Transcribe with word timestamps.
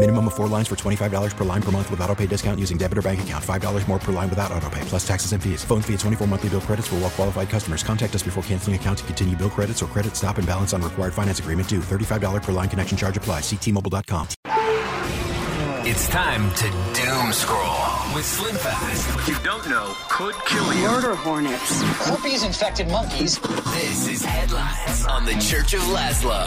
Minimum 0.00 0.26
of 0.28 0.34
four 0.36 0.46
lines 0.46 0.68
for 0.68 0.76
$25 0.76 1.36
per 1.36 1.42
line 1.42 1.60
per 1.60 1.72
month 1.72 1.90
with 1.90 2.00
auto 2.00 2.14
pay 2.14 2.26
discount 2.26 2.60
using 2.60 2.78
debit 2.78 2.98
or 2.98 3.02
bank 3.02 3.20
account. 3.20 3.44
$5 3.44 3.88
more 3.88 3.98
per 3.98 4.12
line 4.12 4.30
without 4.30 4.52
auto 4.52 4.70
pay, 4.70 4.80
plus 4.82 5.04
taxes 5.04 5.32
and 5.32 5.42
fees. 5.42 5.64
Phone 5.64 5.82
fee 5.82 5.94
at 5.94 6.00
24 6.00 6.28
monthly 6.28 6.50
bill 6.50 6.60
credits 6.60 6.86
for 6.86 6.94
all 6.94 7.00
well 7.00 7.10
qualified 7.10 7.48
customers. 7.48 7.82
Contact 7.82 8.14
us 8.14 8.22
before 8.22 8.40
canceling 8.44 8.76
account 8.76 8.98
to 8.98 9.04
continue 9.04 9.34
bill 9.34 9.50
credits 9.50 9.82
or 9.82 9.86
credit 9.86 10.14
stop 10.14 10.38
and 10.38 10.46
balance 10.46 10.72
on 10.72 10.82
required 10.82 11.12
finance 11.12 11.40
agreement 11.40 11.68
due. 11.68 11.80
$35 11.80 12.44
per 12.44 12.52
line 12.52 12.68
connection 12.68 12.96
charge 12.96 13.16
apply. 13.16 13.40
Ctmobile.com. 13.40 14.28
It's 15.84 16.08
time 16.08 16.48
to 16.54 16.70
doom 16.94 17.32
scroll 17.32 18.14
with 18.14 18.24
Slim 18.24 18.54
Fast. 18.54 19.16
What 19.16 19.26
you 19.26 19.34
don't 19.42 19.68
know 19.68 19.94
could 20.10 20.34
kill 20.46 20.74
you. 20.74 20.82
Murder 20.82 21.16
hornets. 21.16 21.82
Herpes 22.06 22.44
infected 22.44 22.86
monkeys. 22.86 23.40
This 23.40 24.06
is 24.06 24.24
Headlines 24.24 25.06
on 25.06 25.24
the 25.24 25.34
Church 25.40 25.74
of 25.74 25.80
Laszlo. 25.80 26.46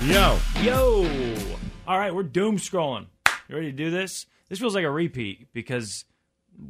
Yo. 0.00 0.38
Yo. 0.62 1.59
All 1.86 1.98
right, 1.98 2.14
we're 2.14 2.22
doom 2.22 2.58
scrolling. 2.58 3.06
You 3.48 3.56
ready 3.56 3.70
to 3.70 3.76
do 3.76 3.90
this? 3.90 4.26
This 4.48 4.58
feels 4.58 4.74
like 4.74 4.84
a 4.84 4.90
repeat 4.90 5.48
because 5.52 6.04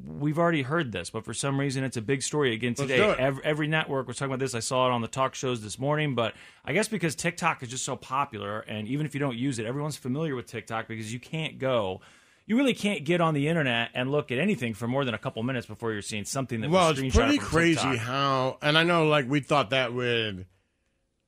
we've 0.06 0.38
already 0.38 0.62
heard 0.62 0.92
this, 0.92 1.10
but 1.10 1.24
for 1.24 1.34
some 1.34 1.58
reason 1.58 1.84
it's 1.84 1.96
a 1.96 2.02
big 2.02 2.22
story 2.22 2.54
again 2.54 2.74
Let's 2.78 2.90
today. 2.90 3.14
Every, 3.18 3.44
every 3.44 3.66
network 3.66 4.06
was 4.06 4.16
talking 4.16 4.30
about 4.32 4.38
this. 4.40 4.54
I 4.54 4.60
saw 4.60 4.86
it 4.88 4.92
on 4.92 5.02
the 5.02 5.08
talk 5.08 5.34
shows 5.34 5.62
this 5.62 5.78
morning, 5.78 6.14
but 6.14 6.34
I 6.64 6.72
guess 6.72 6.88
because 6.88 7.14
TikTok 7.14 7.62
is 7.62 7.68
just 7.68 7.84
so 7.84 7.96
popular, 7.96 8.60
and 8.60 8.86
even 8.88 9.04
if 9.04 9.14
you 9.14 9.20
don't 9.20 9.36
use 9.36 9.58
it, 9.58 9.66
everyone's 9.66 9.96
familiar 9.96 10.34
with 10.36 10.46
TikTok 10.46 10.88
because 10.88 11.12
you 11.12 11.20
can't 11.20 11.58
go. 11.58 12.00
You 12.46 12.56
really 12.56 12.74
can't 12.74 13.04
get 13.04 13.20
on 13.20 13.34
the 13.34 13.46
internet 13.48 13.90
and 13.94 14.10
look 14.10 14.32
at 14.32 14.38
anything 14.38 14.74
for 14.74 14.88
more 14.88 15.04
than 15.04 15.14
a 15.14 15.18
couple 15.18 15.42
minutes 15.42 15.66
before 15.66 15.92
you're 15.92 16.02
seeing 16.02 16.24
something 16.24 16.60
that 16.62 16.70
Well, 16.70 16.90
was 16.90 16.98
it's 16.98 17.14
pretty 17.14 17.38
crazy 17.38 17.74
TikTok. 17.80 17.96
how, 17.98 18.58
and 18.62 18.76
I 18.76 18.84
know 18.84 19.06
like 19.06 19.28
we 19.28 19.40
thought 19.40 19.70
that 19.70 19.92
with 19.92 20.46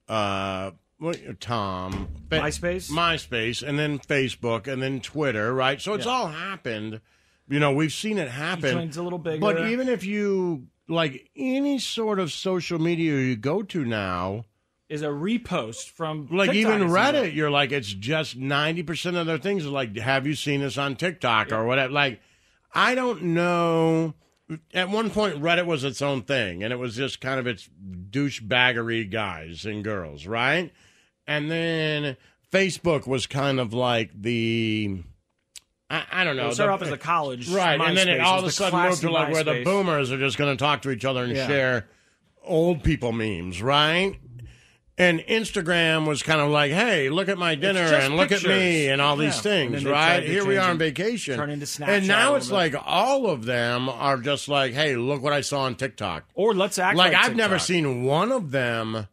uh, 0.09 0.73
what 1.03 1.41
Tom, 1.41 2.09
Fa- 2.31 2.37
MySpace? 2.41 2.91
MySpace, 2.91 3.67
and 3.67 3.79
then 3.79 3.99
Facebook, 3.99 4.67
and 4.67 4.81
then 4.83 5.01
Twitter, 5.01 5.53
right? 5.53 5.81
So 5.81 5.95
it's 5.95 6.07
Yeah. 6.07 6.13
all 6.13 6.29
happened. 6.29 7.01
You 7.49 7.59
know, 7.61 7.73
we've 7.73 7.93
seen 7.93 8.19
it 8.19 8.31
happen. 8.31 8.77
one's 8.77 8.97
a 8.97 9.03
little 9.03 9.19
bigger. 9.19 9.41
But 9.41 9.69
even 9.69 9.89
if 9.89 10.05
you 10.05 10.69
like 10.89 11.29
any 11.37 11.79
sort 11.79 12.19
of 12.19 12.33
social 12.33 12.79
media 12.79 13.13
you 13.19 13.37
go 13.37 13.63
to 13.63 13.85
now, 13.85 14.45
is 14.89 15.03
a 15.03 15.07
repost 15.07 15.91
from 15.91 16.29
like 16.31 16.51
TikTok, 16.51 16.75
even 16.75 16.89
Reddit, 16.89 17.35
you're 17.35 17.51
like 17.51 17.73
it's 17.73 17.93
just 17.93 18.37
ninety 18.37 18.83
percent 18.83 19.17
of 19.17 19.27
their 19.27 19.39
things 19.39 19.65
are 19.67 19.71
like, 19.71 19.97
have 19.97 20.27
you 20.27 20.35
seen 20.35 20.61
this 20.61 20.77
on 20.79 20.97
TikTok 20.97 21.51
or 21.51 21.65
whatever? 21.65 21.93
Like, 21.93 22.21
I 22.75 22.95
don't 22.95 23.23
know. 23.23 24.15
At 24.75 24.91
one 24.91 25.09
point, 25.09 25.41
Reddit 25.41 25.65
was 25.65 25.83
its 25.83 26.03
own 26.03 26.23
thing, 26.23 26.63
and 26.63 26.73
it 26.75 26.77
was 26.79 26.95
just 26.95 27.21
kind 27.23 27.41
of 27.41 27.47
its 27.47 27.69
douchebaggery 28.11 29.11
guys 29.11 29.65
and 29.65 29.83
girls, 29.83 30.27
right? 30.27 30.73
And 31.27 31.51
then 31.51 32.17
Facebook 32.51 33.07
was 33.07 33.27
kind 33.27 33.61
of 33.61 33.73
like 33.73 34.11
the. 34.21 35.03
I, 35.91 36.05
I 36.11 36.25
don't 36.25 36.37
know. 36.37 36.49
It 36.49 36.55
started 36.55 36.71
the- 36.71 36.75
off 36.75 36.83
as 36.83 36.91
a 36.93 36.99
college, 36.99 37.49
right? 37.51 37.81
and 37.81 37.97
then 37.97 38.09
it 38.09 38.21
all 38.21 38.39
of 38.39 38.45
a 38.45 38.51
sudden 38.51 38.79
moved 38.89 39.03
to 39.03 39.11
like 39.11 39.33
where 39.33 39.45
the 39.45 39.63
boomers 39.65 40.11
are 40.11 40.19
just 40.19 40.39
going 40.39 40.57
to 40.57 40.63
talk 40.63 40.83
to 40.83 40.91
each 40.91 41.05
other 41.05 41.23
and 41.25 41.35
Yeah. 41.37 41.47
share 41.47 41.89
old 42.43 42.83
people 42.83 43.13
memes, 43.13 43.63
right? 43.63 44.19
And 44.99 45.21
Instagram 45.21 46.07
was 46.07 46.23
kind 46.23 46.41
of 46.41 46.51
like, 46.51 46.71
hey, 46.71 47.09
look 47.09 47.29
at 47.29 47.39
my 47.39 47.55
dinner 47.55 47.81
and 47.81 48.17
look 48.17 48.31
at 48.31 48.43
me 48.45 48.89
and 48.89 49.01
all 49.01 49.17
these 49.17 49.41
things, 49.41 49.85
right? 49.87 50.23
Here 50.23 50.45
we 50.45 50.59
are 50.59 50.71
on 50.71 50.77
vacation. 50.79 51.37
turn 51.37 51.49
into 51.51 51.65
Snapchat 51.67 51.89
and 51.89 52.09
now 52.09 52.35
it's 52.35 52.49
bit. 52.49 52.55
like 52.55 52.75
all 52.85 53.27
of 53.27 53.45
them 53.47 53.89
are 53.89 54.19
just 54.19 54.49
like, 54.49 54.75
hey, 54.75 54.97
look 54.97 55.23
what 55.23 55.33
I 55.33 55.41
saw 55.41 55.63
on 55.63 55.77
TikTok. 55.77 56.25
Or 56.35 56.55
let's 56.55 56.79
act 56.79 56.97
like 56.97 57.15
like 57.15 57.25
I've 57.25 57.35
never 57.37 57.59
seen 57.59 58.05
one 58.05 58.31
of 58.33 58.51
them 58.51 59.09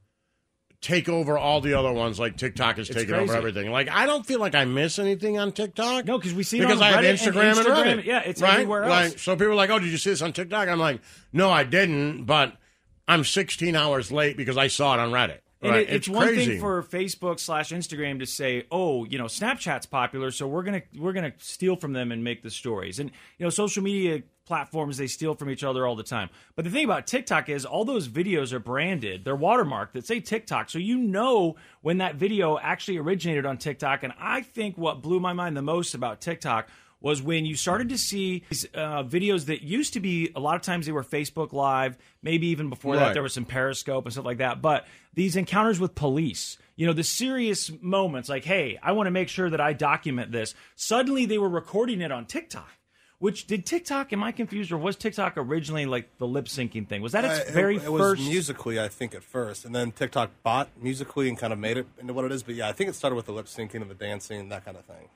take 0.82 1.10
over 1.10 1.38
all 1.38 1.60
the 1.62 1.74
other 1.74 1.92
ones 1.92 2.20
like 2.20 2.38
TikTok 2.38 2.78
is 2.80 2.90
It's 2.90 2.98
taking 2.98 3.16
over 3.16 3.36
everything. 3.36 3.72
Like 3.72 3.90
I 3.90 4.06
don't 4.06 4.26
feel 4.26 4.40
like 4.40 4.56
I 4.56 4.66
miss 4.66 4.98
anything 5.00 5.38
on 5.38 5.52
TikTok. 5.52 6.06
No, 6.06 6.18
because 6.18 6.34
we 6.34 6.44
see 6.44 6.58
it 6.58 6.62
because 6.62 6.82
on 6.82 6.88
I 6.88 6.92
have 6.92 7.04
Reddit 7.04 7.14
Instagram 7.14 7.58
and, 7.58 7.60
Instagram. 7.60 7.98
Reddit. 8.00 8.06
Yeah, 8.06 8.22
it's 8.26 8.42
right? 8.42 8.54
everywhere 8.54 8.84
else. 8.84 9.12
Like, 9.12 9.20
so 9.20 9.36
people 9.36 9.52
are 9.52 9.56
like, 9.56 9.70
"Oh, 9.70 9.80
did 9.80 9.90
you 9.90 9.98
see 9.98 10.12
this 10.12 10.22
on 10.22 10.34
TikTok?" 10.34 10.68
I'm 10.70 10.80
like, 10.80 11.02
"No, 11.34 11.50
I 11.52 11.64
didn't," 11.64 12.26
but 12.26 12.56
I'm 13.08 13.24
16 13.24 13.76
hours 13.76 14.12
late 14.12 14.38
because 14.38 14.58
I 14.58 14.68
saw 14.68 14.94
it 14.94 15.00
on 15.00 15.12
Reddit. 15.12 15.40
And 15.62 15.72
Right? 15.72 15.90
it, 15.90 15.94
it's, 15.94 16.08
one 16.08 16.28
crazy. 16.28 16.52
thing 16.52 16.60
for 16.62 16.82
Facebook 16.84 17.40
slash 17.40 17.72
Instagram 17.72 18.20
to 18.20 18.26
say, 18.26 18.66
"Oh, 18.72 19.04
you 19.04 19.18
know, 19.18 19.26
Snapchat's 19.26 19.86
popular, 19.86 20.32
so 20.32 20.48
we're 20.48 20.64
gonna 20.64 20.84
we're 20.98 21.12
gonna 21.12 21.34
steal 21.40 21.76
from 21.76 21.92
them 21.92 22.14
and 22.14 22.24
make 22.24 22.44
the 22.44 22.50
stories." 22.50 23.00
And 23.00 23.12
you 23.38 23.46
know, 23.46 23.50
social 23.50 23.84
media 23.84 24.22
platforms 24.50 24.98
they 24.98 25.08
steal 25.08 25.36
from 25.36 25.50
each 25.50 25.64
other 25.64 25.86
all 25.86 25.96
the 25.96 26.04
time. 26.04 26.30
But 26.56 26.66
the 26.66 26.72
thing 26.72 26.84
about 26.84 27.06
TikTok 27.06 27.48
is 27.48 27.66
all 27.66 27.86
those 27.86 28.10
videos 28.10 28.52
are 28.52 28.60
branded; 28.60 29.24
they're 29.24 29.38
watermarked 29.38 29.94
that 29.94 30.08
say 30.08 30.20
TikTok, 30.20 30.72
so 30.72 30.80
you 30.80 30.98
know 30.98 31.56
when 31.82 32.00
that 32.00 32.16
video 32.16 32.58
actually 32.58 32.98
originated 32.98 33.46
on 33.46 33.58
TikTok. 33.58 34.02
And 34.04 34.12
I 34.20 34.42
think 34.42 34.76
what 34.78 35.04
blew 35.04 35.20
my 35.20 35.34
mind 35.34 35.56
the 35.56 35.62
most 35.62 35.94
about 35.94 36.20
TikTok 36.20 36.68
was 37.02 37.22
when 37.22 37.46
you 37.46 37.56
started 37.56 37.90
to 37.90 37.98
see 37.98 38.44
these 38.50 38.66
uh, 38.74 39.04
videos 39.04 39.46
that 39.46 39.62
used 39.62 39.94
to 39.94 40.00
be 40.00 40.32
a 40.36 40.40
lot 40.40 40.56
of 40.56 40.62
times 40.62 40.86
they 40.86 40.92
were 40.92 41.04
Facebook 41.04 41.54
Live, 41.54 41.98
maybe 42.22 42.48
even 42.48 42.70
before 42.70 42.96
that 42.96 43.14
there 43.14 43.24
was 43.24 43.34
some 43.34 43.46
Periscope 43.46 44.06
and 44.06 44.12
stuff 44.12 44.26
like 44.26 44.40
that. 44.40 44.62
But 44.62 44.86
these 45.14 45.36
encounters 45.36 45.80
with 45.80 45.96
police, 45.96 46.58
you 46.76 46.88
know, 46.88 46.94
the 46.94 47.04
serious 47.04 47.72
moments, 47.82 48.30
like, 48.30 48.44
hey, 48.44 48.80
I 48.82 48.94
want 48.94 49.08
to 49.08 49.12
make 49.12 49.30
sure 49.30 49.50
that 49.50 49.62
I 49.62 49.74
document 49.74 50.32
this. 50.32 50.56
Suddenly 50.76 51.26
they 51.26 51.38
were 51.38 51.50
recording 51.50 52.02
it 52.02 52.12
on 52.12 52.26
TikTok. 52.26 52.70
Which 53.20 53.48
did 53.48 53.66
TikTok? 53.66 54.14
Am 54.14 54.24
I 54.24 54.32
confused, 54.32 54.72
or 54.72 54.78
was 54.78 54.96
TikTok 54.96 55.34
originally 55.36 55.86
like 55.86 56.18
the 56.20 56.28
lip 56.28 56.46
syncing 56.46 56.88
thing? 56.88 57.02
Was 57.02 57.12
that 57.12 57.26
its 57.26 57.50
Uh, 57.50 57.54
very 57.54 57.76
it, 57.76 57.84
it 57.84 57.92
was 57.92 58.02
first? 58.02 58.22
Musical.ly, 58.22 58.82
I 58.84 58.88
think, 58.88 59.14
at 59.14 59.24
first, 59.24 59.66
and 59.66 59.76
then 59.76 59.92
TikTok 59.92 60.32
bought 60.42 60.70
Musical.ly 60.82 61.28
and 61.28 61.38
kind 61.38 61.52
of 61.52 61.60
made 61.60 61.76
it 61.78 61.86
into 62.00 62.14
what 62.14 62.24
it 62.24 62.32
is. 62.32 62.44
But 62.44 62.56
yeah, 62.56 62.70
I 62.70 62.72
think 62.72 62.90
it 62.90 62.96
started 62.96 63.18
with 63.18 63.26
the 63.26 63.34
lip 63.34 63.48
syncing 63.48 63.82
and 63.82 63.90
the 63.92 63.94
dancing, 63.96 64.48
that 64.50 64.64
kind 64.64 64.78
of 64.78 64.86
thing. 64.86 65.10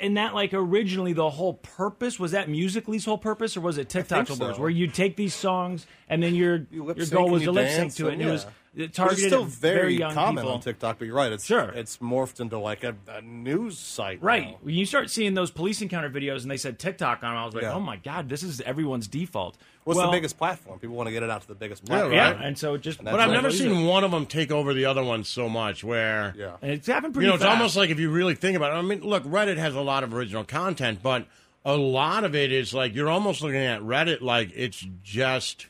and 0.00 0.16
that 0.16 0.34
like 0.34 0.54
originally 0.54 1.12
the 1.12 1.28
whole 1.30 1.54
purpose 1.54 2.18
was 2.18 2.32
that 2.32 2.48
Musical.ly's 2.48 3.04
whole 3.04 3.18
purpose, 3.18 3.58
or 3.58 3.60
was 3.60 3.76
it 3.76 3.90
TikTok's 3.90 4.30
whole 4.30 4.38
purpose, 4.38 4.56
so. 4.56 4.62
where 4.62 4.70
you 4.70 4.86
take 4.86 5.16
these 5.16 5.34
songs 5.34 5.86
and 6.08 6.22
then 6.22 6.34
your 6.34 6.66
your 6.70 6.94
goal 7.10 7.28
was 7.28 7.42
to 7.42 7.52
lip 7.52 7.70
sync 7.70 7.94
to 7.96 8.08
it, 8.08 8.14
and 8.14 8.22
it 8.22 8.30
was 8.30 8.46
yeah. 8.76 8.84
it 8.86 8.96
But 8.96 9.12
it's 9.12 9.24
still 9.26 9.42
at 9.44 9.48
very, 9.48 9.96
young 9.96 10.14
common 10.14 10.42
people. 10.42 10.54
on 10.56 10.60
TikTok. 10.60 10.98
But 10.98 11.06
you're 11.06 11.16
right; 11.16 11.32
it's 11.32 11.44
Sure. 11.46 11.70
it's 11.74 11.98
morphed 11.98 12.40
into 12.40 12.58
like 12.58 12.84
a, 12.84 12.94
a 13.08 13.22
news 13.22 13.78
site, 13.78 14.22
Right. 14.22 14.50
now. 14.52 14.58
When 14.62 14.74
you 14.74 14.86
start 14.86 15.10
seeing 15.10 15.34
those 15.34 15.50
police 15.50 15.80
encounter 15.82 16.10
videos 16.10 16.42
and 16.42 16.50
they 16.50 16.56
said 16.56 16.78
TikTok 16.78 17.22
on 17.22 17.30
them, 17.30 17.38
I 17.38 17.44
was 17.44 17.54
like, 17.54 17.62
Yeah. 17.62 17.74
oh 17.74 17.80
my 17.80 17.96
God, 17.96 18.28
this 18.28 18.42
is 18.42 18.60
everyone's 18.60 19.06
default. 19.08 19.56
What's 19.84 19.98
well, 19.98 20.10
the 20.10 20.16
biggest 20.16 20.38
platform? 20.38 20.78
People 20.78 20.96
want 20.96 21.08
to 21.08 21.12
get 21.12 21.22
it 21.22 21.28
out 21.30 21.42
to 21.42 21.48
the 21.48 21.54
biggest 21.54 21.82
Yeah, 21.84 21.88
platform. 21.90 22.12
Yeah, 22.14 22.30
right. 22.32 22.40
and 22.46 22.58
so 22.58 22.74
it 22.74 22.80
just. 22.80 23.00
And 23.00 23.08
But 23.10 23.20
I've 23.20 23.30
never 23.30 23.48
it 23.48 23.52
is. 23.54 23.58
seen 23.60 23.84
one 23.84 24.02
of 24.02 24.10
them 24.12 24.24
take 24.26 24.50
over 24.50 24.72
the 24.72 24.86
other 24.86 25.04
one 25.04 25.24
so 25.24 25.48
much. 25.48 25.84
Where 25.84 26.34
Yeah. 26.36 26.56
And 26.62 26.70
it's 26.72 26.86
happened 26.86 27.12
pretty 27.14 27.26
you 27.26 27.30
know, 27.30 27.36
it's 27.36 27.44
almost 27.44 27.76
like 27.76 27.90
if 27.90 28.00
you 28.00 28.10
really 28.10 28.34
think 28.34 28.56
about 28.56 28.72
it. 28.72 28.76
I 28.76 28.82
mean, 28.82 29.00
look, 29.02 29.24
Reddit 29.24 29.58
has 29.58 29.74
a 29.74 29.80
lot 29.82 30.02
of 30.04 30.14
original 30.14 30.44
content, 30.44 31.00
but 31.02 31.26
a 31.66 31.76
lot 31.76 32.24
of 32.24 32.34
it 32.34 32.50
is 32.52 32.72
like 32.74 32.94
you're 32.94 33.08
almost 33.10 33.42
looking 33.42 33.60
at 33.60 33.80
Reddit 33.82 34.20
like 34.22 34.50
it's 34.54 34.86
just 35.02 35.66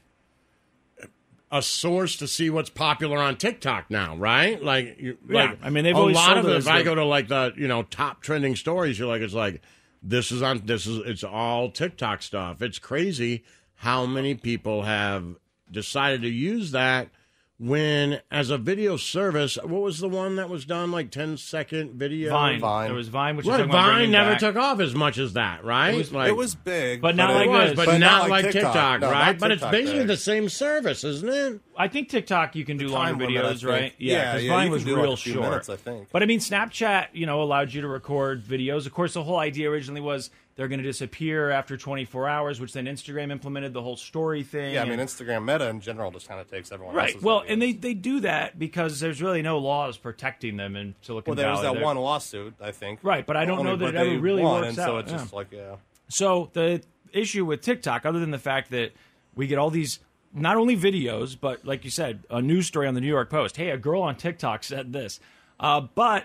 a 1.54 1.62
source 1.62 2.16
to 2.16 2.26
see 2.26 2.50
what's 2.50 2.68
popular 2.68 3.16
on 3.16 3.36
TikTok 3.36 3.88
now, 3.88 4.16
right? 4.16 4.60
Like, 4.60 4.98
you, 4.98 5.16
Yeah, 5.28 5.50
like 5.50 5.58
I 5.62 5.70
mean, 5.70 5.84
they've 5.84 5.94
a 5.94 6.00
lot 6.00 6.36
of 6.36 6.48
it 6.48 6.56
If 6.56 6.66
I 6.66 6.82
go 6.82 6.96
to 6.96 7.04
like 7.04 7.28
the 7.28 7.52
you 7.56 7.68
know 7.68 7.84
top 7.84 8.22
trending 8.22 8.56
stories, 8.56 8.98
you're 8.98 9.06
like, 9.06 9.22
it's 9.22 9.34
like 9.34 9.62
this 10.02 10.32
is 10.32 10.42
on 10.42 10.62
this 10.64 10.84
is 10.84 10.98
it's 11.06 11.22
all 11.22 11.70
TikTok 11.70 12.22
stuff. 12.22 12.60
It's 12.60 12.80
crazy 12.80 13.44
how 13.76 14.04
many 14.04 14.34
people 14.34 14.82
have 14.82 15.36
decided 15.70 16.22
to 16.22 16.28
use 16.28 16.72
that 16.72 17.10
when, 17.58 18.20
as 18.32 18.50
a 18.50 18.58
video 18.58 18.96
service, 18.96 19.56
what 19.62 19.80
was 19.80 20.00
the 20.00 20.08
one 20.08 20.34
that 20.36 20.48
was 20.48 20.64
done 20.64 20.90
like 20.90 21.10
10 21.12 21.36
second 21.36 21.92
video? 21.92 22.30
Vine. 22.30 22.60
There 22.86 22.94
was 22.94 23.08
Vine, 23.08 23.36
which 23.36 23.44
is 23.46 23.50
What, 23.50 23.64
Vine 23.68 24.10
never 24.10 24.30
back- 24.32 24.40
took 24.40 24.56
off 24.56 24.80
as 24.80 24.94
much 24.94 25.18
as 25.18 25.34
that, 25.34 25.64
right? 25.64 25.94
It 25.94 25.98
was- 25.98 26.12
Like- 26.12 26.28
it 26.30 26.36
was 26.36 26.54
big, 26.56 27.00
But 27.00 27.14
not 27.14 27.30
It 27.30 27.34
like 27.34 27.48
was, 27.48 27.70
this. 27.70 27.76
but, 27.76 27.86
But 27.86 27.98
not, 27.98 28.00
not 28.00 28.20
like 28.22 28.44
like 28.44 28.52
TikTok, 28.52 28.72
TikTok. 28.72 29.00
No, 29.02 29.10
right? 29.10 29.26
not 29.26 29.38
but 29.38 29.50
it's 29.52 29.64
basically 29.66 30.00
big. 30.00 30.08
the 30.08 30.16
same 30.16 30.48
service, 30.48 31.04
isn't 31.04 31.28
it? 31.28 31.60
I 31.76 31.86
think 31.88 32.08
TikTok 32.08 32.56
you 32.56 32.64
can 32.64 32.76
do 32.76 32.88
The 32.88 32.92
longer 32.94 33.24
time 33.24 33.32
videos, 33.34 33.60
think. 33.60 33.70
right? 33.70 33.92
Yeah, 33.98 34.32
because 34.32 34.44
yeah, 34.44 34.52
Vine 34.52 34.70
was 34.70 34.82
can 34.82 34.88
do, 34.88 34.96
like, 34.96 35.04
real 35.04 35.16
short. 35.16 35.40
minutes, 35.50 35.68
I 35.68 35.76
think. 35.76 36.08
But 36.12 36.22
I 36.22 36.26
mean, 36.26 36.40
Snapchat, 36.40 37.08
you 37.12 37.26
know, 37.26 37.40
allowed 37.42 37.72
you 37.72 37.80
to 37.82 37.88
record 37.88 38.42
videos. 38.44 38.84
Of 38.86 38.92
course, 38.94 39.14
the 39.14 39.22
whole 39.22 39.38
idea 39.38 39.70
originally 39.70 40.00
was 40.00 40.30
they're 40.56 40.68
going 40.68 40.78
to 40.80 40.84
disappear 40.84 41.50
after 41.50 41.76
24 41.76 42.28
hours, 42.28 42.60
which 42.60 42.72
then 42.72 42.86
Instagram 42.86 43.32
implemented 43.32 43.72
the 43.72 43.82
whole 43.82 43.96
story 43.96 44.42
thing. 44.44 44.74
Yeah, 44.74 44.82
I 44.82 44.88
mean, 44.88 44.98
Instagram 45.00 45.44
Meta 45.44 45.68
in 45.68 45.80
general 45.80 46.10
just 46.12 46.28
kind 46.28 46.40
of 46.40 46.48
takes 46.50 46.70
everyone 46.70 46.94
Right. 46.94 47.08
else's 47.10 47.22
Well, 47.22 47.42
and 47.48 47.60
they, 47.60 47.72
they 47.72 47.94
do 47.94 48.20
that 48.20 48.58
because 48.58 49.00
there's 49.00 49.20
really 49.20 49.42
no 49.42 49.58
laws 49.58 49.96
protecting 49.96 50.56
them 50.56 50.76
in 50.76 50.94
Silicon 51.02 51.34
Valley. 51.34 51.44
well, 51.44 51.44
there 51.44 51.50
was 51.52 51.62
that 51.62 51.74
They're- 51.78 51.84
one 51.84 51.96
lawsuit, 51.96 52.54
I 52.60 52.70
think. 52.70 53.00
Right, 53.02 53.26
but 53.26 53.36
I 53.36 53.44
don't 53.44 53.58
Only- 53.60 53.72
know 53.72 53.76
that 53.78 53.94
it 53.94 54.08
ever 54.12 54.18
really 54.20 54.42
won, 54.42 54.62
works 54.62 54.68
and 54.68 54.76
so 54.76 54.96
out. 54.96 55.04
it's 55.04 55.12
just 55.12 55.32
like, 55.32 55.48
yeah. 55.50 55.76
So 56.08 56.50
the 56.52 56.82
issue 57.12 57.44
with 57.44 57.60
TikTok, 57.60 58.06
other 58.06 58.20
than 58.20 58.30
the 58.30 58.38
fact 58.38 58.70
that 58.70 58.92
we 59.34 59.46
get 59.48 59.58
all 59.58 59.70
these 59.70 59.98
not 60.32 60.56
only 60.56 60.76
videos, 60.76 61.36
but 61.40 61.64
like 61.64 61.84
you 61.84 61.90
said, 61.90 62.24
a 62.30 62.42
news 62.42 62.66
story 62.66 62.86
on 62.88 62.94
the 62.94 63.00
New 63.00 63.06
York 63.08 63.30
Post. 63.30 63.56
Hey, 63.56 63.70
a 63.70 63.76
girl 63.78 64.02
on 64.02 64.16
TikTok 64.16 64.64
said 64.64 64.92
this. 64.92 65.20
Uh, 65.60 65.80
but 65.80 66.24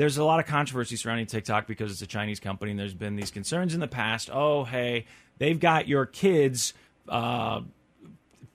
there's 0.00 0.16
a 0.16 0.24
lot 0.24 0.40
of 0.40 0.46
controversy 0.46 0.96
surrounding 0.96 1.26
TikTok 1.26 1.66
because 1.66 1.92
it's 1.92 2.00
a 2.00 2.06
Chinese 2.06 2.40
company, 2.40 2.70
and 2.70 2.80
there's 2.80 2.94
been 2.94 3.16
these 3.16 3.30
concerns 3.30 3.74
in 3.74 3.80
the 3.80 3.86
past. 3.86 4.30
Oh, 4.32 4.64
hey, 4.64 5.04
they've 5.36 5.60
got 5.60 5.88
your 5.88 6.06
kids. 6.06 6.72
Uh, 7.06 7.60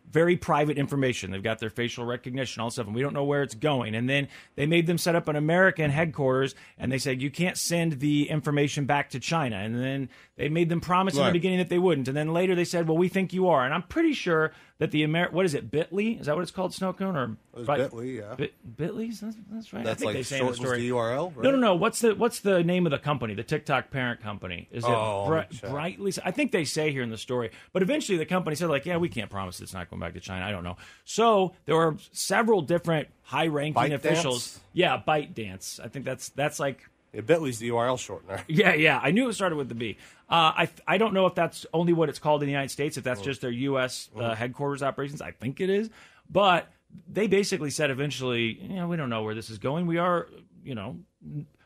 very 0.09 0.37
private 0.37 0.77
information. 0.77 1.29
They've 1.29 1.43
got 1.43 1.59
their 1.59 1.69
facial 1.69 2.03
recognition, 2.03 2.61
all 2.61 2.71
stuff, 2.71 2.87
and 2.87 2.95
we 2.95 3.01
don't 3.01 3.13
know 3.13 3.25
where 3.25 3.43
it's 3.43 3.53
going. 3.53 3.93
And 3.93 4.09
then 4.09 4.29
they 4.55 4.65
made 4.65 4.87
them 4.87 4.97
set 4.97 5.13
up 5.13 5.27
an 5.27 5.35
American 5.35 5.91
headquarters, 5.91 6.55
and 6.79 6.91
they 6.91 6.97
said 6.97 7.21
you 7.21 7.29
can't 7.29 7.57
send 7.57 7.99
the 7.99 8.29
information 8.29 8.85
back 8.85 9.11
to 9.11 9.19
China. 9.19 9.57
And 9.57 9.75
then 9.77 10.09
they 10.37 10.49
made 10.49 10.69
them 10.69 10.81
promise 10.81 11.15
in 11.15 11.25
the 11.25 11.31
beginning 11.31 11.59
that 11.59 11.69
they 11.69 11.79
wouldn't. 11.79 12.07
And 12.07 12.17
then 12.17 12.33
later 12.33 12.55
they 12.55 12.63
said, 12.63 12.87
well, 12.87 12.97
we 12.97 13.09
think 13.09 13.33
you 13.33 13.49
are. 13.49 13.65
And 13.65 13.73
I'm 13.73 13.83
pretty 13.83 14.13
sure 14.13 14.53
that 14.77 14.91
the 14.91 15.03
Amer 15.03 15.29
what 15.31 15.45
is 15.45 15.53
it, 15.53 15.71
Bitly? 15.71 16.19
Is 16.19 16.25
that 16.25 16.35
what 16.35 16.41
it's 16.41 16.51
called, 16.51 16.73
Snow 16.73 16.91
Cone? 16.93 17.15
Or 17.15 17.37
It 17.57 17.65
Bitly, 17.65 18.17
yeah. 18.17 18.35
Bit, 18.35 18.53
Bitly's? 18.77 19.21
That's, 19.21 19.35
that's 19.51 19.71
right. 19.73 19.79
I 19.79 19.83
That's 19.83 19.99
think 19.99 20.07
like 20.07 20.15
they 20.17 20.23
say 20.23 20.39
in 20.39 20.47
the 20.47 20.53
story. 20.53 20.81
the 20.81 20.89
URL, 20.89 21.33
right? 21.35 21.43
No, 21.43 21.51
no, 21.51 21.57
no. 21.57 21.75
What's 21.75 21.99
the 22.01 22.13
what's 22.15 22.39
the 22.41 22.63
name 22.63 22.85
of 22.85 22.91
the 22.91 22.97
company? 22.99 23.33
The 23.35 23.43
TikTok 23.43 23.89
parent 23.91 24.21
company? 24.21 24.67
Is 24.71 24.83
it 24.83 24.89
Oh, 24.89 25.25
Bri- 25.27 25.39
me 25.41 25.45
check. 25.51 25.69
Brightly? 25.69 26.13
I 26.25 26.31
think 26.31 26.51
they 26.51 26.65
say 26.65 26.91
here 26.91 27.03
in 27.03 27.09
the 27.09 27.17
story. 27.17 27.51
But 27.71 27.83
eventually, 27.83 28.17
the 28.17 28.25
company 28.25 28.55
said, 28.55 28.69
like, 28.69 28.85
yeah, 28.85 28.97
we 28.97 29.07
can't 29.09 29.29
promise 29.29 29.61
it's 29.61 29.73
not 29.73 29.89
going 29.89 29.99
back 30.01 30.13
to 30.15 30.19
China. 30.19 30.45
I 30.45 30.51
don't 30.51 30.63
know. 30.63 30.75
So 31.05 31.53
there 31.65 31.75
were 31.75 31.95
several 32.11 32.61
different 32.61 33.07
high-ranking 33.23 33.81
ByteDance? 33.81 33.93
officials. 33.95 34.59
Yeah, 34.73 35.01
ByteDance. 35.07 35.79
I 35.79 35.87
think 35.87 36.05
that's 36.05 36.29
that's 36.29 36.59
like 36.59 36.89
Bitly's 37.21 37.59
the 37.59 37.69
URL 37.69 37.97
shortener. 37.97 38.41
yeah, 38.47 38.73
yeah. 38.73 38.99
I 39.01 39.11
knew 39.11 39.29
it 39.29 39.33
started 39.33 39.55
with 39.55 39.69
the 39.69 39.75
B. 39.75 39.97
Uh, 40.29 40.51
I 40.55 40.69
I 40.87 40.97
don't 40.97 41.13
know 41.13 41.25
if 41.25 41.35
that's 41.35 41.65
only 41.73 41.93
what 41.93 42.09
it's 42.09 42.19
called 42.19 42.41
in 42.41 42.47
the 42.47 42.51
United 42.51 42.71
States. 42.71 42.97
If 42.97 43.03
that's 43.03 43.21
just 43.21 43.41
their 43.41 43.51
U.S. 43.51 44.09
Uh, 44.15 44.35
headquarters 44.35 44.83
operations, 44.83 45.21
I 45.21 45.31
think 45.31 45.61
it 45.61 45.69
is. 45.69 45.89
But 46.29 46.67
they 47.11 47.27
basically 47.27 47.69
said 47.69 47.89
eventually, 47.89 48.59
you 48.61 48.75
know, 48.75 48.87
we 48.87 48.97
don't 48.97 49.09
know 49.09 49.23
where 49.23 49.35
this 49.35 49.49
is 49.49 49.57
going. 49.57 49.85
We 49.85 49.97
are, 49.97 50.27
you 50.63 50.75
know, 50.75 50.97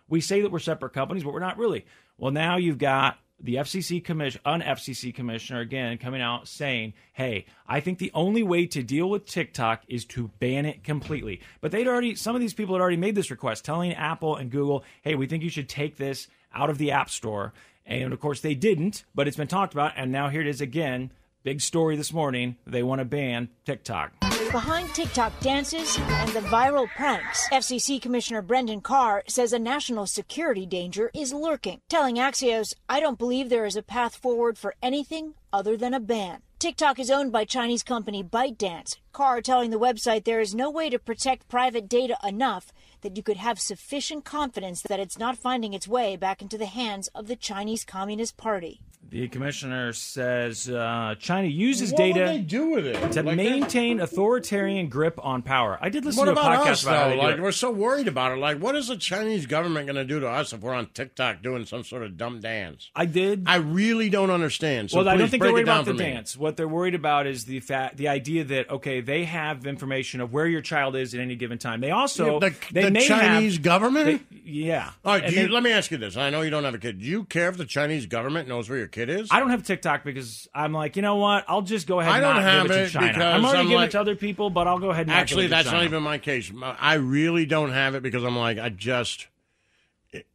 we 0.07 0.22
say 0.22 0.42
that 0.42 0.51
we're 0.51 0.60
separate 0.60 0.94
companies, 0.94 1.24
but 1.24 1.34
we're 1.34 1.40
not 1.40 1.57
really. 1.57 1.86
Well, 2.18 2.31
now 2.31 2.57
you've 2.57 2.78
got 2.78 3.18
the 3.41 3.56
FCC 3.56 4.03
commission, 4.03 4.41
un 4.45 4.62
FCC 4.62 5.13
commissioner 5.13 5.62
again 5.62 5.97
coming 5.97 6.21
out 6.21 6.47
saying, 6.47 6.94
"Hey, 7.13 7.45
I 7.68 7.80
think 7.80 7.97
the 7.97 8.12
only 8.13 8.44
way 8.44 8.65
to 8.68 8.83
deal 8.83 9.09
with 9.09 9.25
TikTok 9.25 9.83
is 9.88 10.06
to 10.06 10.30
ban 10.39 10.65
it 10.65 10.83
completely." 10.83 11.41
But 11.62 11.71
they'd 11.71 11.88
already, 11.88 12.15
some 12.15 12.36
of 12.36 12.41
these 12.41 12.53
people 12.53 12.75
had 12.75 12.81
already 12.81 12.97
made 12.97 13.15
this 13.15 13.31
request, 13.31 13.65
telling 13.65 13.94
Apple 13.94 14.36
and 14.36 14.51
Google, 14.51 14.83
"Hey, 15.01 15.15
we 15.15 15.27
think 15.27 15.44
you 15.44 15.50
should 15.50 15.69
take 15.69 15.97
this 15.97 16.27
out 16.53 16.69
of 16.69 16.77
the 16.77 16.91
App 16.91 17.09
Store." 17.09 17.53
And 17.86 18.13
of 18.13 18.19
course, 18.19 18.41
they 18.41 18.56
didn't, 18.56 19.03
but 19.15 19.27
it's 19.27 19.38
been 19.38 19.47
talked 19.47 19.74
about, 19.74 19.94
and 19.95 20.12
now 20.12 20.30
here 20.30 20.41
it 20.41 20.47
is 20.47 20.62
again. 20.62 21.12
Big 21.44 21.62
story 21.62 21.95
this 21.95 22.13
morning. 22.13 22.57
They 22.68 22.83
want 22.83 23.00
to 23.00 23.06
ban 23.06 23.50
TikTok. 23.65 24.29
Behind 24.51 24.90
TikTok 24.96 25.40
dances 25.42 26.00
and 26.00 26.31
the 26.31 26.40
viral 26.40 26.90
pranks, 26.96 27.48
FCC 27.50 28.01
Commissioner 28.01 28.42
Brendan 28.42 28.81
Carr 28.81 29.24
says 29.28 29.54
a 29.54 29.60
national 29.60 30.07
security 30.07 30.66
danger 30.66 31.12
is 31.13 31.31
lurking, 31.31 31.81
telling 31.88 32.16
Axios, 32.16 32.74
I 32.90 33.00
don't 33.00 33.19
believe 33.19 33.50
there 33.50 33.68
is 33.68 33.75
a 33.75 33.84
path 33.84 34.16
forward 34.16 34.57
for 34.57 34.74
anything 34.81 35.36
other 35.54 35.78
than 35.78 35.94
a 35.94 36.00
ban. 36.00 36.42
TikTok 36.57 36.98
is 36.98 37.12
owned 37.12 37.31
by 37.31 37.46
Chinese 37.46 37.84
company 37.84 38.24
ByteDance. 38.24 38.98
Carr 39.13 39.42
telling 39.42 39.69
the 39.69 39.80
website 39.80 40.24
there 40.24 40.42
is 40.42 40.56
no 40.56 40.72
way 40.72 40.90
to 40.90 40.98
protect 40.98 41.48
private 41.48 41.88
data 41.88 42.18
enough 42.28 42.74
that 43.01 43.16
you 43.18 43.24
could 43.24 43.38
have 43.38 43.60
sufficient 43.60 44.25
confidence 44.25 44.81
that 44.84 45.00
it's 45.00 45.18
not 45.18 45.38
finding 45.38 45.74
its 45.74 45.88
way 45.88 46.16
back 46.16 46.42
into 46.42 46.57
the 46.57 46.66
hands 46.66 47.07
of 47.16 47.28
the 47.28 47.36
Chinese 47.36 47.84
Communist 47.86 48.38
Party. 48.38 48.81
The 49.12 49.28
commissioner 49.28 49.92
says 49.94 50.69
uh, 50.69 51.16
China 51.19 51.48
uses 51.48 51.92
What 51.92 51.98
data 51.98 52.19
would 52.19 52.28
they 52.30 52.38
do 52.40 52.69
with 52.69 52.86
it? 52.86 53.12
to 53.13 53.24
Like 53.24 53.38
maintain 53.38 54.00
authoritarian 54.00 54.88
grip 54.88 55.19
on 55.24 55.42
power. 55.42 55.80
I 55.81 55.90
did 55.90 56.06
listen 56.06 56.19
What 56.19 56.25
to 56.25 56.31
a 56.31 56.34
about 56.34 56.60
podcast 56.63 56.72
us, 56.72 56.84
about 56.84 56.96
how 56.96 57.04
though? 57.06 57.10
they 57.10 57.16
do 57.16 57.22
Like, 57.24 57.36
it. 57.38 57.42
we're 57.42 57.51
so 57.51 57.72
worried 57.72 58.07
about 58.07 58.34
it. 58.34 58.36
Like, 58.40 58.60
what 58.60 58.75
is 58.75 58.88
the 58.88 58.98
Chinese 58.98 59.48
government 59.48 59.88
going 59.88 59.96
to 59.96 60.06
do 60.06 60.19
to 60.19 60.28
us 60.28 60.54
if 60.54 60.62
we're 60.62 60.75
on 60.75 60.88
TikTok 60.94 61.42
doing 61.42 61.66
some 61.66 61.84
sort 61.84 62.04
of 62.04 62.18
dumb 62.18 62.40
dance? 62.40 62.92
I 62.96 63.06
did. 63.06 63.46
I 63.48 63.56
really 63.56 64.10
don't 64.12 64.30
understand. 64.30 64.92
So 64.92 64.98
well, 65.00 65.10
I 65.10 65.18
don't 65.18 65.28
think 65.28 65.42
they're 65.42 65.54
worried 65.54 65.63
about 65.63 65.86
the 65.86 65.94
me. 65.94 66.00
dance. 66.00 66.38
What 66.38 66.56
they're 66.56 66.68
worried 66.68 66.94
about 66.96 67.25
is 67.25 67.46
the 67.46 67.62
fact, 67.62 67.98
the 67.98 68.10
idea 68.10 68.44
that 68.44 68.69
okay, 68.69 69.01
they 69.01 69.24
have 69.24 69.66
information 69.66 70.22
of 70.22 70.31
where 70.34 70.46
your 70.46 70.62
child 70.62 70.96
is 70.96 71.16
at 71.16 71.19
any 71.19 71.36
given 71.36 71.57
time. 71.57 71.81
They 71.81 71.92
also 71.92 72.40
the, 72.40 72.54
they 72.72 72.84
the 72.84 72.88
may 72.94 73.07
Chinese 73.07 73.56
have, 73.56 73.63
government. 73.63 74.27
they- 74.30 74.39
yeah. 74.51 74.91
All 75.06 75.13
right, 75.13 75.27
do 75.30 75.36
you, 75.36 75.41
they- 75.44 75.47
let 75.47 75.62
me 75.63 75.71
ask 75.71 75.91
you 75.91 75.97
this. 75.97 76.18
I 76.18 76.30
know 76.31 76.41
you 76.41 76.50
don't 76.50 76.63
have 76.63 76.74
a 76.74 76.80
kid. 76.80 77.00
Do 77.00 77.06
you 77.06 77.24
care 77.24 77.50
if 77.50 77.57
the 77.57 77.65
Chinese 77.65 78.06
government 78.07 78.47
knows 78.47 78.68
where 78.69 78.77
your 78.80 78.88
kid 78.88 79.09
is? 79.09 79.27
I 79.31 79.39
don't 79.39 79.51
have 79.51 79.63
TikTok 79.63 80.03
because 80.03 80.47
I'm 80.56 80.74
like, 80.74 80.95
you 80.95 81.01
know 81.01 81.18
what? 81.18 81.45
I'll 81.47 81.62
just 81.62 81.86
go 81.88 82.00
ahead. 82.00 82.12
I 82.12 82.15
and 82.18 82.24
don't 82.24 82.36
not 82.36 82.44
have 82.44 82.68
give 82.68 82.71
it, 82.75 82.80
it 82.81 82.86
to 82.88 82.91
China. 82.94 83.07
because 83.13 83.24
I'm 83.36 83.45
already 83.45 83.59
I'm 83.59 83.65
giving 83.65 83.77
like- 83.77 83.89
it 83.89 83.91
to 83.91 84.00
other 84.01 84.15
people, 84.15 84.50
but 84.50 84.68
I'll 84.68 84.80
go 84.80 84.89
ahead 84.89 85.01
and 85.01 85.09
not 85.09 85.18
Actually, 85.18 85.44
give 85.44 85.51
it 85.51 85.57
to 85.57 85.63
that's 85.65 85.74
not 85.74 85.83
even 85.83 86.01
my 86.03 86.18
case. 86.18 86.51
I 86.63 86.95
really 86.95 87.45
don't 87.45 87.71
have 87.71 87.95
it 87.95 88.01
because 88.03 88.24
I'm 88.24 88.38
like, 88.38 88.57
I 88.57 88.69
just, 88.69 89.27